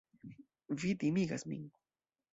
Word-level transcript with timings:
Vi 0.83 0.93
timigas 1.03 1.45
min. 1.51 1.69